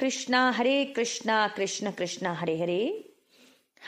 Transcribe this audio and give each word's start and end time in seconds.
कृष्णा 0.00 0.40
हरे 0.50 0.84
कृष्णा 0.96 1.46
कृष्ण 1.48 1.90
कृष्ण 1.90 2.26
हरे 2.26 2.56
हरे 2.60 2.82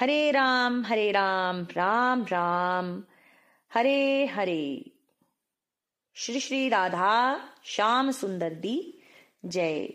हरे 0.01 0.31
राम 0.31 0.83
हरे 0.85 1.11
राम 1.13 1.63
राम 1.77 2.23
राम 2.23 3.03
हरे 3.71 4.27
हरे 4.27 4.91
श्री 6.17 6.41
श्री 6.41 6.69
राधा 6.69 7.15
श्याम 7.65 8.11
सुंदर 8.11 8.55
दी 8.55 8.77
जय 9.45 9.89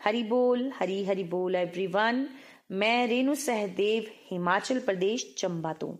हरि 0.00 0.22
बोल 0.22 0.70
हरि 0.80 1.04
हरि 1.04 1.24
बोल 1.24 1.54
एवरीवन 1.54 2.26
ਮੈਂ 2.70 3.08
ਰੇਨੂ 3.08 3.34
ਸਹਦੇਵ 3.34 4.04
ਹਿਮਾਚਲ 4.32 4.80
ਪ੍ਰਦੇਸ਼ 4.80 5.26
ਚੰਬਾ 5.36 5.72
ਤੋਂ 5.72 5.96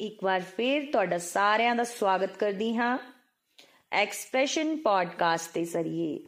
ਇੱਕ 0.00 0.24
ਵਾਰ 0.24 0.40
ਫੇਰ 0.40 0.90
ਤੁਹਾਡਾ 0.92 1.18
ਸਾਰਿਆਂ 1.18 1.74
ਦਾ 1.76 1.84
ਸਵਾਗਤ 1.84 2.36
ਕਰਦੀ 2.36 2.76
ਹਾਂ 2.76 2.98
ਐਕਸਪ੍ਰੈਸ਼ਨ 3.92 4.76
ਪੋਡਕਾਸਟ 4.76 5.52
ਤੇ 5.54 5.64
ਜ਼ਰੀਏ 5.64 6.18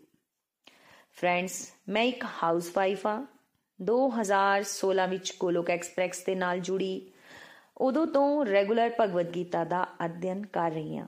ਫਰੈਂਡਸ 1.18 1.74
ਮੈਂ 1.90 2.04
ਇੱਕ 2.04 2.26
ਹਾਊਸਵਾਈਫ 2.44 3.08
ਹਾਂ। 3.08 3.26
2016 3.82 5.08
ਵਿੱਚ 5.08 5.32
ਕੋਲੋਕ 5.32 5.70
ਐਕਸਪ੍ਰੈਸ 5.70 6.26
ਦੇ 6.26 6.36
ਨਾਲ 6.36 6.60
ਜੁੜੀ। 6.60 7.12
ਉਦੋਂ 7.78 8.08
ਤੋਂ 8.08 8.46
ਰੈਗੂਲਰ 8.46 8.92
ਭਗਵਦ 9.00 9.36
ਗੀਤਾ 9.36 9.64
ਦਾ 9.64 9.88
ਅਧਿਐਨ 10.06 10.46
ਕਰ 10.46 10.72
ਰਹੀ 10.72 10.98
ਹਾਂ। 10.98 11.08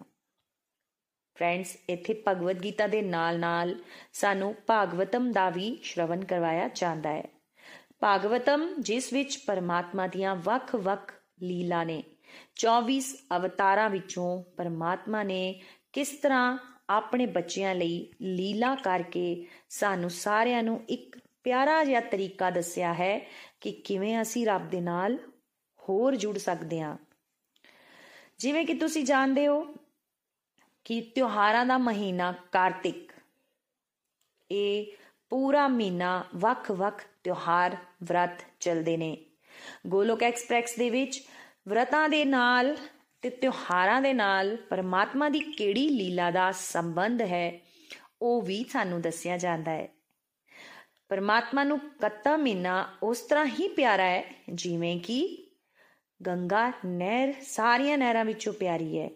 ਫਰੈਂਡਸ 1.35 1.77
ਇੱਥੇ 1.89 2.23
ਭਗਵਦ 2.27 2.63
ਗੀਤਾ 2.63 2.87
ਦੇ 2.87 3.01
ਨਾਲ-ਨਾਲ 3.01 3.75
ਸਾਨੂੰ 4.13 4.55
ਭਾਗਵਤਮ 4.67 5.31
ਦਾ 5.31 5.49
ਵੀ 5.49 5.79
ਸ਼ਰਵਨ 5.83 6.25
ਕਰਵਾਇਆ 6.25 6.69
ਜਾਂਦਾ 6.75 7.09
ਹੈ। 7.09 7.23
ਭਾਗਵਤਮ, 7.99 8.75
ਜਿਸ 8.79 9.13
ਵਿੱਚ 9.13 9.37
ਪਰਮਾਤਮਾ 9.47 10.07
ਦੀਆਂ 10.07 10.35
ਵੱਖ-ਵੱਖ 10.35 11.13
ਲੀਲਾ 11.41 11.83
ਨੇ 11.83 12.03
24 12.55 13.17
ਅਵਤਾਰਾਂ 13.37 13.89
ਵਿੱਚੋਂ 13.89 14.43
ਪਰਮਾਤਮਾ 14.57 15.23
ਨੇ 15.23 15.61
ਕਿਸ 15.93 16.09
ਤਰ੍ਹਾਂ 16.09 16.78
ਆਪਣੇ 16.89 17.25
ਬੱਚਿਆਂ 17.25 17.75
ਲਈ 17.75 18.13
ਲੀਲਾ 18.21 18.75
ਕਰਕੇ 18.75 19.47
ਸਾਨੂੰ 19.69 20.09
ਸਾਰਿਆਂ 20.09 20.63
ਨੂੰ 20.63 20.85
ਇੱਕ 20.89 21.19
ਪਿਆਰਾ 21.43 21.83
ਜਿਹਾ 21.83 22.01
ਤਰੀਕਾ 22.01 22.49
ਦੱਸਿਆ 22.49 22.93
ਹੈ 22.93 23.19
ਕਿ 23.61 23.71
ਕਿਵੇਂ 23.71 24.21
ਅਸੀਂ 24.21 24.45
ਰੱਬ 24.45 24.69
ਦੇ 24.69 24.81
ਨਾਲ 24.81 25.17
ਹੋਰ 25.89 26.15
ਜੁੜ 26.15 26.37
ਸਕਦੇ 26.37 26.81
ਹਾਂ। 26.81 26.97
ਜਿਵੇਂ 28.39 28.65
ਕਿ 28.65 28.73
ਤੁਸੀਂ 28.73 29.05
ਜਾਣਦੇ 29.05 29.47
ਹੋ 29.47 29.75
ਕਿ 30.83 31.01
ਤਿਉਹਾਰਾਂ 31.01 31.65
ਦਾ 31.65 31.77
ਮਹੀਨਾ 31.77 32.33
ਕਾਰਤਿਕ। 32.51 33.11
ਇਹ 34.51 34.85
ਪੂਰਾ 35.29 35.67
ਮਹੀਨਾ 35.67 36.23
ਵੱਖ-ਵੱਖ 36.35 37.03
ਤਿਉਹਾਰ, 37.23 37.77
ਵਰਤ 38.03 38.41
ਚੱਲਦੇ 38.59 38.97
ਨੇ। 38.97 39.25
ਗੋਲੋਕ 39.87 40.23
ਐਕਸਪ੍ਰੈਸ 40.23 40.75
ਦੇ 40.75 40.89
ਵਿੱਚ 40.89 41.23
ਵਰਤਾਂ 41.67 42.09
ਦੇ 42.09 42.25
ਨਾਲ 42.25 42.77
ਤੇ 43.21 43.29
ਤਿਉਹਾਰਾਂ 43.29 44.01
ਦੇ 44.01 44.13
ਨਾਲ 44.13 44.55
ਪਰਮਾਤਮਾ 44.55 45.29
ਦੀ 45.29 45.39
ਕਿਹੜੀ 45.39 45.89
ਲੀਲਾ 45.89 46.31
ਦਾ 46.31 46.51
ਸੰਬੰਧ 46.51 47.21
ਹੈ, 47.21 47.59
ਉਹ 48.21 48.41
ਵੀ 48.41 48.65
ਸਾਨੂੰ 48.69 49.01
ਦੱਸਿਆ 49.01 49.37
ਜਾਂਦਾ 49.37 49.71
ਹੈ। 49.71 49.89
ਪਰਮਾਤਮਾ 51.09 51.63
ਨੂੰ 51.63 51.79
ਕੱਤਾ 51.79 52.37
ਮਹੀਨਾ 52.37 52.89
ਉਸ 53.03 53.21
ਤਰ੍ਹਾਂ 53.21 53.45
ਹੀ 53.45 53.67
ਪਿਆਰਾ 53.67 54.03
ਹੈ, 54.03 54.23
ਜਿਵੇਂ 54.53 54.99
ਕਿ 54.99 55.47
ਗੰਗਾ 56.27 56.71
ਨਹਿਰ 56.85 57.33
ਸਾਰੀਆਂ 57.41 57.97
ਨਹਿਰਾਂ 57.97 58.25
ਵਿੱਚੋਂ 58.25 58.53
ਪਿਆਰੀ 58.53 58.99
ਹੈ। 58.99 59.09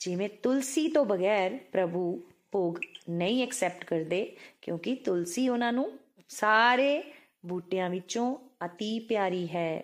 ਜਿਵੇਂ 0.00 0.28
ਤੁਲਸੀ 0.28 0.88
ਤੋਂ 0.88 1.04
ਬਗੈਰ 1.04 1.58
ਪ੍ਰਭੂ 1.72 2.22
ਭੋਗ 2.52 2.74
ਨਹੀਂ 3.10 3.42
ਐਕਸੈਪਟ 3.42 3.84
ਕਰਦੇ, 3.84 4.36
ਕਿਉਂਕਿ 4.62 4.94
ਤੁਲਸੀ 4.94 5.48
ਉਹਨਾਂ 5.48 5.72
ਨੂੰ 5.72 5.98
ਸਾਰੇ 6.28 7.02
ਬੂਟਿਆਂ 7.46 7.90
ਵਿੱਚੋਂ 7.90 8.36
ਅਤੀ 8.64 8.98
ਪਿਆਰੀ 8.98 9.48
ਹੈ। 9.48 9.82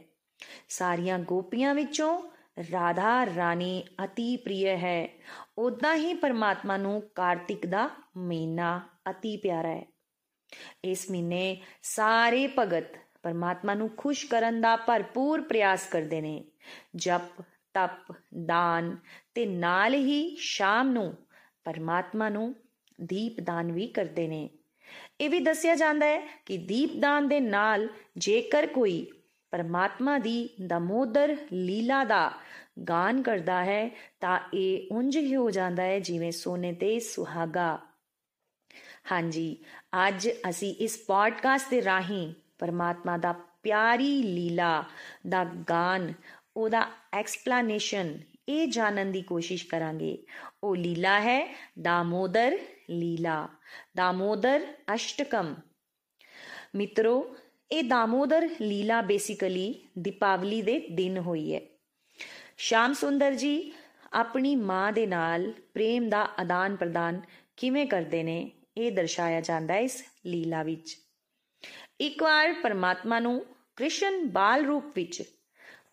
ਸਾਰੀਆਂ 0.68 1.18
ਗੋਪੀਆਂ 1.18 1.74
ਵਿੱਚੋਂ 1.74 2.22
ਰਾਧਾ 2.72 3.26
ਰਾਣੀ 3.36 3.84
ਅਤੀ 4.04 4.36
ਪ੍ਰਿਯ 4.36 4.76
ਹੈ। 4.76 5.08
ਉਦਾਂ 5.58 5.96
ਹੀ 5.96 6.14
ਪਰਮਾਤਮਾ 6.14 6.76
ਨੂੰ 6.76 7.02
ਕਾਰਤਿਕ 7.14 7.66
ਦਾ 7.66 7.90
ਮਹੀਨਾ 8.16 8.80
ਅਤੀ 9.10 9.36
ਪਿਆਰਾ 9.36 9.68
ਹੈ। 9.68 9.86
ਇਸ 10.84 11.10
ਮਹੀਨੇ 11.10 11.60
ਸਾਰੇ 11.82 12.46
ਭਗਤ 12.58 12.84
ਪਰਮਾਤਮਾ 13.22 13.74
ਨੂੰ 13.74 13.90
ਖੁਸ਼ 13.96 14.26
ਕਰਨ 14.26 14.60
ਦਾ 14.60 14.76
ਭਰਪੂਰ 14.76 15.42
ਪ੍ਰਯਾਸ 15.42 15.86
ਕਰਦੇ 15.86 16.20
ਨੇ। 16.20 16.44
ਜਪ, 16.96 17.42
ਤਪ, 17.74 18.14
ਦਾਨ 18.44 18.96
ਤੇ 19.34 19.46
ਨਾਲ 19.46 19.94
ਹੀ 19.94 20.36
ਸ਼ਾਮ 20.36 20.90
ਨੂੰ 20.90 21.16
ਪਰਮਾਤਮਾ 21.64 22.28
ਨੂੰ 22.28 22.54
ਦੀਪਦਾਨ 23.00 23.72
ਵੀ 23.72 23.86
ਕਰਦੇ 23.86 24.28
ਨੇ। 24.28 24.50
ਇਹ 25.20 25.30
ਵੀ 25.30 25.40
ਦੱਸਿਆ 25.40 25.74
ਜਾਂਦਾ 25.74 26.06
ਹੈ 26.06 26.42
ਕਿ 26.46 26.56
ਦੀਪਦਾਨ 26.56 27.28
ਦੇ 27.28 27.40
ਨਾਲ 27.40 27.88
ਜੇਕਰ 28.18 28.66
ਕੋਈ 28.66 29.06
ਪਰਮਾਤਮਾ 29.54 30.18
ਦੀ 30.18 30.48
ਦਮੋਦਰ 30.60 31.36
ਲੀਲਾ 31.52 32.04
ਦਾ 32.04 32.32
ਗਾਨ 32.88 33.22
ਕਰਦਾ 33.22 33.64
ਹੈ 33.64 33.90
ਤਾਂ 34.20 34.38
ਇਹ 34.54 34.88
ਉਂਝ 34.92 35.16
ਹੀ 35.16 35.34
ਹੋ 35.36 35.50
ਜਾਂਦਾ 35.50 35.82
ਹੈ 35.82 35.98
ਜਿਵੇਂ 35.98 36.30
ਸੋਨੇ 36.32 36.72
ਤੇ 36.72 36.98
ਸੁਹਾਗਾ 37.00 37.78
ਹਾਂਜੀ 39.12 39.56
ਅੱਜ 40.06 40.28
ਅਸੀਂ 40.48 40.74
ਇਸ 40.74 40.96
ਪੋਡਕਾਸਟ 40.98 41.70
ਦੇ 41.70 41.82
ਰਾਹੀਂ 41.84 42.34
ਪਰਮਾਤਮਾ 42.58 43.16
ਦਾ 43.16 43.32
ਪਿਆਰੀ 43.62 44.22
ਲੀਲਾ 44.22 44.84
ਦਾ 45.28 45.44
ਗਾਨ 45.68 46.12
ਉਹਦਾ 46.56 46.86
ਐਕਸਪਲੇਨੇਸ਼ਨ 47.12 48.18
ਇਹ 48.48 48.66
ਜਾਣਨ 48.68 49.12
ਦੀ 49.12 49.22
ਕੋਸ਼ਿਸ਼ 49.22 49.66
ਕਰਾਂਗੇ 49.66 50.16
ਉਹ 50.62 50.76
ਲੀਲਾ 50.76 51.18
ਹੈ 51.20 51.40
ਦਾਮੋਦਰ 51.82 52.58
ਲੀਲਾ 52.90 53.48
ਦਾਮੋਦਰ 53.96 54.66
ਅਸ਼ਟਕਮ 54.94 55.54
ਮਿੱਤਰੋ 56.74 57.36
ਇਹ 57.74 57.82
ਦਾਮੋਦਰ 57.84 58.48
ਲੀਲਾ 58.60 59.00
ਬੇਸਿਕਲੀ 59.02 59.74
ਦੀਪਾਵਲੀ 59.98 60.62
ਦੇ 60.62 60.78
ਦਿਨ 60.90 61.16
ਹੋਈ 61.18 61.54
ਹੈ। 61.54 61.60
ਸ਼ਾਮ 62.56 62.92
ਸੁੰਦਰ 62.92 63.34
ਜੀ 63.34 63.72
ਆਪਣੀ 64.12 64.56
ਮਾਂ 64.56 64.92
ਦੇ 64.92 65.06
ਨਾਲ 65.06 65.50
ਪ੍ਰੇਮ 65.74 66.08
ਦਾ 66.08 66.22
ਆਦਾਨ 66.40 66.76
ਪ੍ਰਦਾਨ 66.76 67.20
ਕਿਵੇਂ 67.56 67.86
ਕਰਦੇ 67.86 68.22
ਨੇ 68.22 68.50
ਇਹ 68.76 68.92
ਦਰਸਾਇਆ 68.92 69.40
ਜਾਂਦਾ 69.40 69.74
ਹੈ 69.74 69.78
ਇਸ 69.80 70.04
ਲੀਲਾ 70.26 70.62
ਵਿੱਚ। 70.62 70.96
ਇੱਕ 72.00 72.22
ਵਾਰ 72.22 72.52
ਪਰਮਾਤਮਾ 72.52 73.18
ਨੂੰ 73.20 73.46
ਕ੍ਰਿਸ਼ਨ 73.76 74.28
ਬਾਲ 74.28 74.64
ਰੂਪ 74.64 74.84
ਵਿੱਚ 74.94 75.22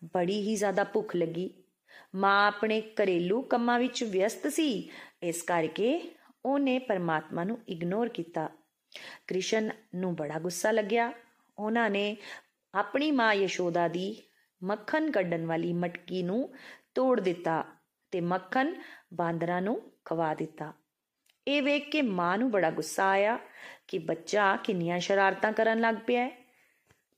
ਬੜੀ 0.04 0.40
ਹੀ 0.42 0.54
ਜ਼ਿਆਦਾ 0.56 0.84
ਭੁੱਖ 0.84 1.16
ਲੱਗੀ। 1.16 1.50
ਮਾਂ 2.14 2.46
ਆਪਣੇ 2.46 2.80
ਘਰੇਲੂ 2.80 3.42
ਕੰਮਾਂ 3.42 3.78
ਵਿੱਚ 3.78 4.04
ਵਿਅਸਤ 4.04 4.48
ਸੀ, 4.48 4.90
ਇਸ 5.22 5.42
ਕਰਕੇ 5.42 6.00
ਉਹਨੇ 6.44 6.78
ਪਰਮਾਤਮਾ 6.78 7.44
ਨੂੰ 7.44 7.58
ਇਗਨੋਰ 7.68 8.08
ਕੀਤਾ। 8.08 8.48
ਕ੍ਰਿਸ਼ਨ 9.26 9.70
ਨੂੰ 9.94 10.14
ਬੜਾ 10.14 10.38
ਗੁੱਸਾ 10.38 10.70
ਲੱਗਿਆ। 10.70 11.12
ਉਹਨਾਂ 11.58 11.90
ਨੇ 11.90 12.16
ਆਪਣੀ 12.74 13.10
ਮਾਂ 13.10 13.34
ਯਸ਼ੋਦਾ 13.34 13.88
ਦੀ 13.88 14.22
ਮੱਖਣ 14.62 15.10
ਕੱਢਣ 15.10 15.46
ਵਾਲੀ 15.46 15.72
ਮਟਕੀ 15.72 16.22
ਨੂੰ 16.22 16.54
ਤੋੜ 16.94 17.20
ਦਿੱਤਾ 17.20 17.64
ਤੇ 18.10 18.20
ਮੱਖਣ 18.20 18.74
ਬਾਂਦਰਾਂ 19.14 19.62
ਨੂੰ 19.62 19.92
ਖਵਾ 20.04 20.34
ਦਿੱਤਾ। 20.34 20.72
ਇਹ 21.48 21.62
ਵੇਖ 21.62 21.90
ਕੇ 21.90 22.02
ਮਾਂ 22.02 22.38
ਨੂੰ 22.38 22.50
ਬੜਾ 22.50 22.70
ਗੁੱਸਾ 22.70 23.08
ਆਇਆ 23.08 23.38
ਕਿ 23.88 23.98
ਬੱਚਾ 23.98 24.56
ਕਿੰਨੀਆਂ 24.56 24.98
ਸ਼ਰਾਰਤਾਂ 24.98 25.52
ਕਰਨ 25.52 25.80
ਲੱਗ 25.80 25.94
ਪਿਆ 26.06 26.30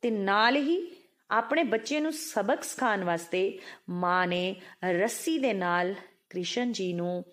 ਤੇ 0.02 0.10
ਨਾਲ 0.10 0.56
ਹੀ 0.56 1.04
ਆਪਣੇ 1.30 1.62
ਬੱਚੇ 1.62 2.00
ਨੂੰ 2.00 2.12
ਸਬਕ 2.12 2.62
ਸਿਖਾਉਣ 2.62 3.04
ਵਾਸਤੇ 3.04 3.58
ਮਾਂ 3.90 4.26
ਨੇ 4.26 4.60
ਰੱਸੀ 4.90 5.38
ਦੇ 5.38 5.52
ਨਾਲ 5.52 5.94
ਕ੍ਰਿਸ਼ਨ 6.30 6.72
ਜੀ 6.72 6.92
ਨੂੰ 6.92 7.24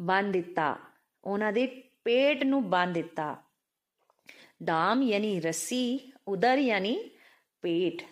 ਬੰਨ 0.00 0.32
ਦਿੱਤਾ। 0.32 0.76
ਉਹਨਾਂ 1.24 1.52
ਦੇ 1.52 1.66
ਪੇਟ 2.04 2.44
ਨੂੰ 2.44 2.70
ਬੰਨ 2.70 2.92
ਦਿੱਤਾ। 2.92 3.36
ਦਾਮ 4.64 5.02
ਯਾਨੀ 5.02 5.40
ਰੱਸੀ 5.40 6.12
ਉਦਰ 6.30 6.58
ਯਾਨੀ 6.58 7.10
ਪੇਟ। 7.62 8.02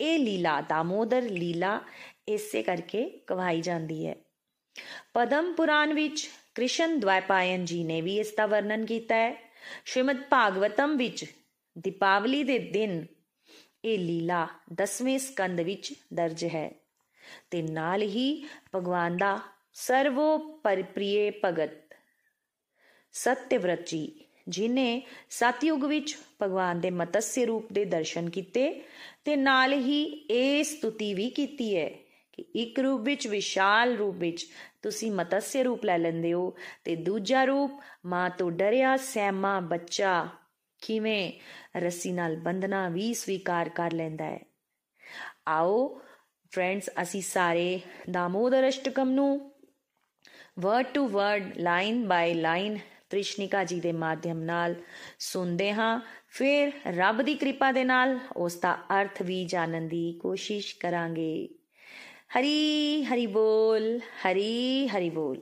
ਇਹ 0.00 0.18
ਲੀਲਾ, 0.18 0.60
ਦਾਮੋਦਰ 0.60 1.22
ਲੀਲਾ 1.22 1.80
ਇਸੇ 2.28 2.62
ਕਰਕੇ 2.62 3.08
ਕਵਾਈ 3.26 3.60
ਜਾਂਦੀ 3.60 4.06
ਹੈ। 4.06 4.16
ਪਦਮ 5.14 5.52
ਪੁਰਾਣ 5.52 5.94
ਵਿੱਚ 5.94 6.30
ਕ੍ਰਿਸ਼ਨ 6.54 7.00
ਦ્વੈਪਾਇਨ 7.00 7.64
ਜੀ 7.64 7.84
ਨੇ 7.84 8.00
ਵੀ 8.00 8.18
ਇਸ 8.18 8.34
ਦਾ 8.36 8.46
ਵਰਣਨ 8.46 8.86
ਕੀਤਾ 8.86 9.14
ਹੈ। 9.14 9.52
ਸ਼੍ਰੀਮਦ 9.84 10.22
ਭਾਗਵਤਮ 10.22 10.96
ਵਿੱਚ 10.96 11.24
ਦੀਪਾਵਲੀ 11.78 12.44
ਦੇ 12.44 12.58
ਦਿਨ 12.58 13.06
ਇਹ 13.84 13.98
ਲੀਲਾ 13.98 14.48
10ਵੇਂ 14.72 15.18
ਸਕੰਦ 15.18 15.60
ਵਿੱਚ 15.60 15.94
ਦਰਜ 16.14 16.44
ਹੈ। 16.44 16.72
ਤੇ 17.50 17.62
ਨਾਲ 17.62 18.02
ਹੀ 18.02 18.48
ਭਗਵਾਨ 18.74 19.16
ਦਾ 19.16 19.38
ਸਰਵੋ 19.74 20.38
ਪਰਿਪ੍ਰਿਯ 20.38 21.30
ਭਗਤ, 21.44 21.94
ਸਤਿਵ੍ਰਤ 23.12 23.86
ਜੀ 23.86 24.21
ਜਿਨੇ 24.48 25.02
ਸਤਯੁਗ 25.30 25.84
ਵਿੱਚ 25.84 26.16
ਭਗਵਾਨ 26.42 26.80
ਦੇ 26.80 26.90
ਮਤਸਯ 26.90 27.44
ਰੂਪ 27.44 27.72
ਦੇ 27.72 27.84
ਦਰਸ਼ਨ 27.84 28.30
ਕੀਤੇ 28.30 28.82
ਤੇ 29.24 29.36
ਨਾਲ 29.36 29.72
ਹੀ 29.72 30.02
ਇਹ 30.30 30.64
ਸਤੁਤੀ 30.64 31.14
ਵੀ 31.14 31.30
ਕੀਤੀ 31.30 31.76
ਹੈ 31.76 31.90
ਕਿ 32.32 32.42
ਇੱਕ 32.42 32.80
ਰੂਪ 32.80 33.00
ਵਿੱਚ 33.00 33.26
ਵਿਸ਼ਾਲ 33.28 33.96
ਰੂਪ 33.96 34.16
ਵਿੱਚ 34.16 34.46
ਤੁਸੀਂ 34.82 35.12
ਮਤਸਯ 35.12 35.62
ਰੂਪ 35.62 35.84
ਲੈ 35.84 35.98
ਲੈਂਦੇ 35.98 36.32
ਹੋ 36.32 36.54
ਤੇ 36.84 36.96
ਦੂਜਾ 36.96 37.44
ਰੂਪ, 37.44 37.80
ਮਾਂ 38.06 38.30
ਤੋਂ 38.30 38.50
ਡਰਿਆ 38.50 38.96
ਸਹਿਮਾ 38.96 39.60
ਬੱਚਾ 39.60 40.28
ਕਿਵੇਂ 40.80 41.32
ਰੱਸੀ 41.76 42.12
ਨਾਲ 42.12 42.36
ਬੰਧਨਾ 42.36 42.88
ਵੀ 42.88 43.14
ਸਵੀਕਾਰ 43.14 43.68
ਕਰ 43.68 43.92
ਲੈਂਦਾ 43.92 44.24
ਹੈ। 44.24 44.40
ਆਓ 45.48 46.00
ਫਰੈਂਡਸ, 46.50 46.90
ਅਸੀਂ 47.02 47.22
ਸਾਰੇ 47.22 47.80
ਦਾਮੋਦਰ 48.10 48.68
ਅਸ਼ਟਕਮ 48.68 49.10
ਨੂੰ 49.10 49.52
word 50.58 50.86
to 50.86 51.06
word 51.08 51.58
line 51.58 52.08
by 52.08 52.34
line 52.34 52.78
ਤ੍ਰਿਸ਼ਨਿਕਾ 53.11 53.63
ਜੀ 53.63 53.79
ਦੇ 53.79 53.91
ਮਾਧਿਅਮ 53.91 54.39
ਨਾਲ 54.43 54.75
ਸੁਣਦੇ 55.19 55.71
ਹਾਂ 55.73 55.99
ਫਿਰ 56.29 56.71
ਰੱਬ 56.87 57.21
ਦੀ 57.21 57.35
ਕਿਰਪਾ 57.35 57.71
ਦੇ 57.71 57.83
ਨਾਲ 57.83 58.19
ਉਸ 58.37 58.55
ਦਾ 58.55 58.77
ਅਰਥ 59.01 59.21
ਵੀ 59.21 59.43
ਜਾਣਨ 59.45 59.87
ਦੀ 59.87 60.11
ਕੋਸ਼ਿਸ਼ 60.21 60.75
ਕਰਾਂਗੇ 60.79 61.49
ਹਰੀ 62.37 63.03
ਹਰੀ 63.03 63.27
ਬੋਲ 63.27 63.97
ਹਰੀ 63.97 64.87
ਹਰੀ 64.87 65.09
ਬੋਲ 65.09 65.41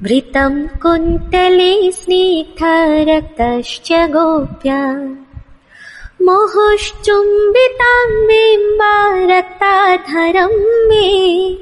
भृतं 0.04 0.68
कुन्तले 0.68 1.92
स्नेथरक्तश्च 1.92 3.94
गोप्या। 3.94 5.16
मुहुश्चुम्बिताम् 6.22 8.16
बिम्बारक्ताधरं 8.16 10.90
मे। 10.90 11.58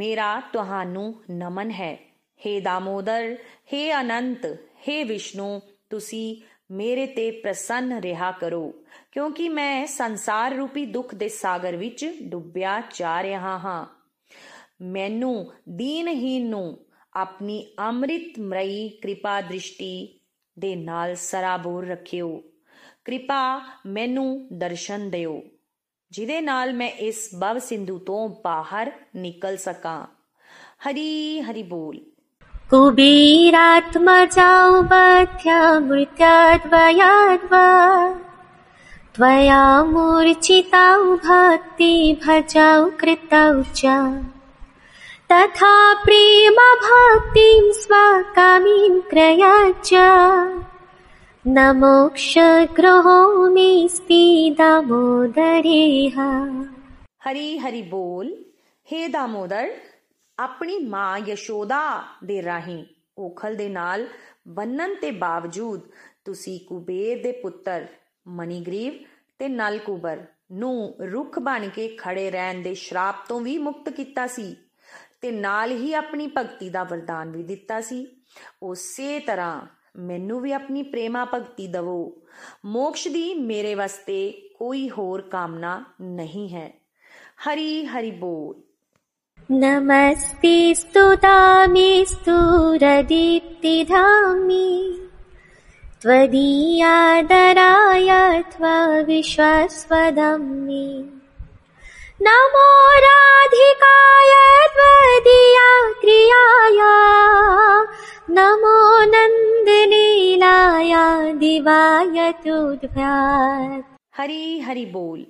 मेरा 0.00 0.30
ਤੁਹਾਨੂੰ 0.52 1.06
ਨਮਨ 1.40 1.68
ਹੈ 1.80 1.94
हे 2.40 2.60
दामोदर 2.60 3.32
हे 3.72 3.82
ਅਨੰਤ 4.00 4.46
हे 4.86 5.04
ਵਿਸ਼ਨੂੰ 5.08 5.60
ਤੁਸੀਂ 5.90 6.36
ਮੇਰੇ 6.70 7.06
ਤੇ 7.06 7.30
ਪ੍ਰਸੰਨ 7.40 7.98
ਰਿਹਾ 8.00 8.30
ਕਰੋ 8.32 8.70
ਕਿਉਂਕਿ 9.12 9.48
ਮੈਂ 9.48 9.86
ਸੰਸਾਰ 9.86 10.54
ਰੂਪੀ 10.54 10.84
ਦੁੱਖ 10.86 11.14
ਦੇ 11.14 11.28
ਸਾਗਰ 11.28 11.76
ਵਿੱਚ 11.76 12.04
ਡੁੱਬਿਆ 12.22 12.80
ਜਾ 12.96 13.22
ਰਿਹਾ 13.22 13.56
ਹਾਂ 13.58 13.86
ਮੈਨੂੰ 14.82 15.52
ਦੀਨਹੀਨ 15.68 16.48
ਨੂੰ 16.50 16.78
ਆਪਣੀ 17.14 17.64
ਅੰਮ੍ਰਿਤਮਈ 17.80 18.88
ਕਿਰਪਾ 19.02 19.40
ਦ੍ਰਿਸ਼ਟੀ 19.40 20.20
ਦੇ 20.56 20.74
ਨਾਲ 20.76 21.14
ਸਰਾਬੋਰ 21.16 21.86
ਰੱਖਿਓ 21.86 22.36
ਕਿਰਪਾ 23.04 23.60
ਮੈਨੂੰ 23.86 24.48
ਦਰਸ਼ਨ 24.58 25.08
ਦਿਓ 25.10 25.40
ਜਿਹਦੇ 26.12 26.40
ਨਾਲ 26.40 26.72
ਮੈਂ 26.72 26.88
ਇਸ 27.00 27.28
ਭਵ 27.40 27.58
ਸਿੰਧੂ 27.58 27.98
ਤੋਂ 27.98 28.28
ਬਾਹਰ 28.44 28.90
ਨਿਕਲ 29.16 29.56
ਸਕਾਂ 29.56 30.06
ਹਰੀ 30.86 31.40
ਹਰੀ 31.40 31.62
ਬੋਲ 31.62 32.00
कुबेरात्मजावध्या 32.71 33.91
मृत्याद्वयाद्वा 35.87 37.67
त्वया 39.15 39.63
मूर्छितौ 39.91 41.15
भक्ति 41.25 41.93
भजौ 42.25 42.77
कृतौ 42.99 43.51
च 43.79 43.83
तथा 45.31 45.73
प्रेमभक्तिं 46.05 47.71
स्वकामीं 47.81 48.99
क्रयच 49.11 49.91
न 51.45 51.69
मोक्षग्रहो 51.83 53.19
मेऽस्ति 53.55 54.23
दामोदरेह 54.59 56.19
हरि 57.25 57.49
हरि 57.63 57.81
बोल 57.91 58.27
हे 58.87 59.07
दामोदर 59.17 59.67
ਆਪਣੀ 60.39 60.79
ਮਾਂ 60.79 61.19
ਯਸ਼ੋਦਾ 61.19 62.03
ਦੇ 62.23 62.43
ਰਾਹੀਂ 62.43 62.85
ਓਖਲ 63.17 63.55
ਦੇ 63.55 63.69
ਨਾਲ 63.69 64.07
ਬੰਨਣ 64.47 64.95
ਤੇ 64.95 65.11
ਬਾਵਜੂਦ 65.11 65.81
ਤੁਸੀਂ 66.25 66.59
ਕੁਬੇਰ 66.67 67.23
ਦੇ 67.23 67.31
ਪੁੱਤਰ 67.31 67.87
ਮਨੀਗ੍ਰੀਵ 68.27 68.93
ਤੇ 69.39 69.47
ਨਲਕੂਬਰ 69.47 70.25
ਨੂੰ 70.51 70.95
ਰੁੱਖ 71.11 71.39
ਬਣ 71.39 71.69
ਕੇ 71.69 71.87
ਖੜੇ 71.87 72.31
ਰਹਿਣ 72.31 72.61
ਦੇ 72.61 72.73
ਸ਼ਰਾਪ 72.73 73.15
ਤੋਂ 73.27 73.39
ਵੀ 73.41 73.57
ਮੁਕਤ 73.57 73.89
ਕੀਤਾ 73.89 74.27
ਸੀ 74.27 74.55
ਤੇ 75.21 75.31
ਨਾਲ 75.31 75.71
ਹੀ 75.71 75.93
ਆਪਣੀ 75.93 76.31
ਭਗਤੀ 76.37 76.69
ਦਾ 76.69 76.83
ਵਰਦਾਨ 76.83 77.31
ਵੀ 77.31 77.43
ਦਿੱਤਾ 77.43 77.81
ਸੀ। 77.81 78.07
ਉਸੇ 78.63 79.19
ਤਰ੍ਹਾਂ 79.19 79.67
ਮੈਨੂੰ 79.95 80.41
ਵੀ 80.41 80.51
ਆਪਣੀ 80.51 80.83
ਪ੍ਰੇਮਾ 80.83 81.25
ਭਗਤੀ 81.25 81.67
ਦਵੋ। 81.67 82.21
ਮੋਕਸ਼ 82.65 83.07
ਦੀ 83.07 83.33
ਮੇਰੇ 83.33 83.75
ਵਾਸਤੇ 83.75 84.49
ਕੋਈ 84.59 84.89
ਹੋਰ 84.89 85.21
ਕਾਮਨਾ 85.21 85.85
ਨਹੀਂ 86.01 86.49
ਹੈ। 86.49 86.81
ਹਰੀ 87.43 87.85
ਹਰੀ 87.85 88.11
ਬੋਲ। 88.11 88.72
नमस्ति 89.51 90.73
स्तुतामि 90.75 92.05
स्तुरदीप्तिधामि 92.07 93.09
त्वदीयादराय 96.01 98.09
त्व 98.51 98.63
विश्वस्वदं 99.07 100.45
नमो 102.27 102.69
राधिकाय 103.05 104.33
त्वदीया 104.77 105.69
क्रियाय। 106.01 106.79
नमो 108.39 108.79
नन्दनीलाया 109.13 111.05
दिवाय 111.43 112.17
तु 112.47 112.57
हरि 114.17 114.43
हरि 114.67 114.85
बोल्। 114.95 115.23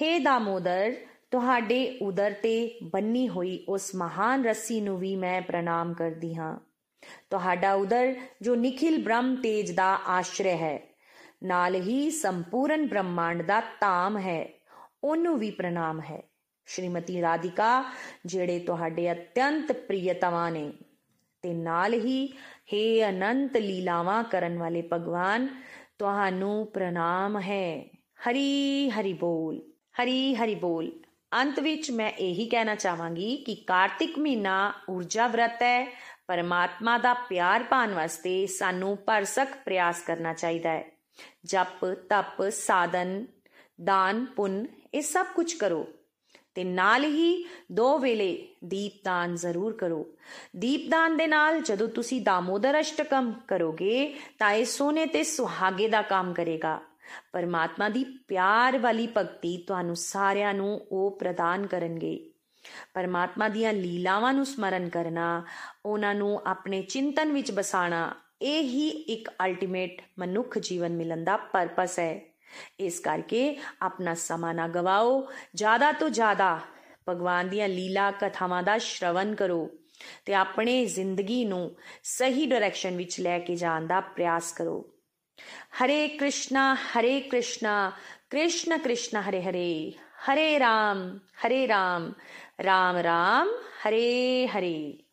हे 0.00 0.10
दामोदर 0.18 0.88
ਤੁਹਾਡੇ 1.30 1.98
ਉਦਰ 2.02 2.32
ਤੇ 2.32 2.78
ਬੰਨੀ 2.82 3.28
ਹੋਈ 3.28 3.64
ਉਸ 3.68 3.94
ਮਹਾਨ 3.94 4.44
ਰੱਸੀ 4.44 4.80
ਨੂੰ 4.80 4.98
ਵੀ 4.98 5.16
ਮੈਂ 5.16 5.42
ਪ੍ਰਣਾਮ 5.42 5.94
ਕਰਦੀ 5.94 6.34
ਹਾਂ। 6.34 6.58
ਤੁਹਾਡਾ 7.30 7.74
ਉਦਰ, 7.74 8.14
ਜੋ 8.42 8.54
ਨikhil 8.54 9.02
ਬ੍ਰਹਮ 9.02 9.36
ਤੇਜ 9.36 9.70
ਦਾ 9.70 9.98
ਆਸ਼ਰय 10.06 10.56
ਹੈ, 10.56 10.80
ਨਾਲ 11.42 11.74
ਹੀ 11.74 12.10
ਸੰਪੂਰਨ 12.10 12.86
ਬ੍ਰਹਮਾਂਡ 12.86 13.42
ਦਾ 13.42 13.60
ਧਾਮ 13.80 14.18
ਹੈ, 14.18 14.48
ਉਹਨੂੰ 15.04 15.38
ਵੀ 15.38 15.50
ਪ੍ਰਣਾਮ 15.50 16.00
ਹੈ। 16.00 16.22
ਸ਼੍ਰੀਮਤੀ 16.66 17.22
ਰਾਧਿਕਾ, 17.22 17.84
ਜਿਹੜੇ 18.26 18.58
ਤੁਹਾਡੇ 18.58 19.12
ਅਤਿਅੰਤ 19.12 19.72
ਪ੍ਰਿਯਤਮਾ 19.72 20.50
ਨੇ, 20.50 20.72
ਤੇ 21.42 21.54
ਨਾਲ 21.54 21.94
ਹੀ 21.94 22.32
हे 22.74 23.08
ਅਨੰਤ 23.08 23.56
ਲੀਲਾਵਾਂ 23.56 24.24
ਕਰਨ 24.24 24.58
ਵਾਲੇ 24.58 24.88
ਭਗਵਾਨ, 24.92 25.48
ਤੁਹਾਨੂੰ 25.98 26.66
ਪ੍ਰਣਾਮ 26.66 27.40
ਹੈ। 27.40 27.84
ਹਰੀ 28.28 28.90
ਹਰੀ 28.90 29.12
ਬੋਲ, 29.12 29.60
ਹਰੀ 30.02 30.34
ਹਰੀ 30.34 30.54
ਬੋਲ। 30.54 30.90
ਅੰਤ 31.32 31.58
ਵਿੱਚ 31.60 31.90
ਮੈਂ 31.90 32.10
ਇਹੀ 32.10 32.48
ਕਹਿਣਾ 32.48 32.74
ਚਾਹਾਂਗੀ 32.74 33.36
ਕਿ 33.36 33.54
ਕਾਰਤਿਕ 33.66 34.18
ਮਹੀਨਾ 34.18 34.72
ਊਰਜਾ 34.88 35.26
ਵਰਤ 35.26 35.62
ਹੈ 35.62 35.86
ਪਰਮਾਤਮਾ 36.28 36.96
ਦਾ 36.98 37.12
ਪਿਆਰ 37.28 37.62
ਪਾਣ 37.62 37.94
ਵਾਸਤੇ 37.94 38.46
ਸਾਨੂੰ 38.46 38.96
ਭਰਸਕ 38.96 39.54
ਪ੍ਰਯਾਸ 39.64 40.02
ਕਰਨਾ 40.02 40.32
ਚਾਹੀਦਾ 40.32 40.70
ਹੈ 40.70 40.90
ਜਪ 41.44 41.84
ਤਪ 42.10 42.42
ਸਾਧਨ 42.50 43.24
ਦਾਨ 43.84 44.24
ਪੁੰਨ 44.26 44.66
ਇਹ 44.94 45.02
ਸਭ 45.02 45.26
ਕੁਝ 45.26 45.52
ਕਰੋ 45.54 45.86
ਤੇ 46.54 46.64
ਨਾਲ 46.64 47.04
ਹੀ 47.04 47.44
ਦੋ 47.72 47.98
ਵੇਲੇ 47.98 48.36
ਦੀਪਦਾਨ 48.64 49.34
ਜ਼ਰੂਰ 49.36 49.76
ਕਰੋ 49.76 50.04
ਦੀਪਦਾਨ 50.56 51.16
ਦੇ 51.16 51.26
ਨਾਲ 51.26 51.60
ਜਦੋਂ 51.60 51.88
ਤੁਸੀਂ 51.88 52.20
ਦਾਮੋਦਰ 52.20 52.80
ਅਸ਼ਟਕਮ 52.80 53.32
ਕਰੋਗੇ 53.48 54.14
ਤਾਂ 54.38 54.52
ਇਹ 54.52 54.64
ਸੋਨੇ 54.64 55.06
ਤੇ 55.06 55.22
ਸੁਹਾਗੇ 55.24 55.88
ਦਾ 55.88 56.02
ਕੰਮ 56.02 56.32
ਕਰੇਗਾ 56.34 56.80
ਪਰਮਾਤਮਾ 57.32 57.88
ਦੀ 57.88 58.04
ਪਿਆਰ 58.28 58.78
ਵਾਲੀ 58.78 59.08
ਭਗਤੀ 59.16 59.56
ਤੁਹਾਨੂੰ 59.56 59.96
ਸਾਰਿਆਂ 59.96 60.54
ਨੂੰ 60.54 60.80
ਉਹ 60.92 61.18
ਪ੍ਰਦਾਨ 61.18 61.66
ਕਰਨਗੇ। 61.66 62.18
ਪਰਮਾਤਮਾ 62.94 63.48
ਦੀਆਂ 63.48 63.72
ਲੀਲਾਵਾਂ 63.72 64.32
ਨੂੰ 64.34 64.46
ਸਮਰਨ 64.46 64.88
ਕਰਨਾ, 64.88 65.44
ਉਹਨਾਂ 65.86 66.14
ਨੂੰ 66.14 66.40
ਆਪਣੇ 66.46 66.82
ਚਿੰਤਨ 66.82 67.32
ਵਿੱਚ 67.32 67.52
ਬਸਾਣਾ 67.52 68.14
ਇਹ 68.42 68.62
ਹੀ 68.62 68.88
ਇੱਕ 68.88 69.30
ਅਲਟੀਮੇਟ 69.44 70.02
ਮਨੁੱਖ 70.18 70.58
ਜੀਵਨ 70.58 70.92
ਮਿਲਣ 70.92 71.24
ਦਾ 71.24 71.36
ਪਰਪਸ 71.36 71.98
ਹੈ। 71.98 72.20
ਇਸ 72.80 73.00
ਕਰਕੇ 73.00 73.56
ਆਪਣਾ 73.82 74.14
ਸਮਾਂ 74.14 74.54
ਨਾ 74.54 74.68
ਗਵਾਓ, 74.68 75.26
ਜ਼ਿਆਦਾ 75.54 75.92
ਤੋਂ 75.92 76.10
ਜ਼ਿਆਦਾ 76.10 76.58
ਭਗਵਾਨ 77.08 77.48
ਦੀਆਂ 77.48 77.68
ਲੀਲਾ 77.68 78.10
ਕਥਾਵਾਂ 78.10 78.62
ਦਾ 78.62 78.78
ਸ਼ਰਵਨ 78.78 79.34
ਕਰੋ 79.34 79.68
ਤੇ 80.24 80.34
ਆਪਣੇ 80.34 80.84
ਜ਼ਿੰਦਗੀ 80.86 81.44
ਨੂੰ 81.44 81.76
ਸਹੀ 82.02 82.46
ਡਾਇਰੈਕਸ਼ਨ 82.46 82.96
ਵਿੱਚ 82.96 83.20
ਲੈ 83.20 83.38
ਕੇ 83.38 83.56
ਜਾਣ 83.56 83.86
ਦਾ 83.86 84.00
ਪ੍ਰਯਾਸ 84.00 84.52
ਕਰੋ। 84.52 84.92
हरे 85.81 86.07
कृष्णा 86.07 86.77
हरे 86.95 87.19
कृष्णा 87.19 87.93
कृष्ण 88.33 88.77
कृष्ण 88.77 89.23
हरे 89.23 89.37
हरे 89.37 89.95
हरे 90.27 90.59
राम 90.59 91.17
हरे 91.17 91.67
राम 91.67 92.13
राम 92.61 92.97
राम 92.97 93.49
हरे 93.85 94.47
हरे 94.57 95.05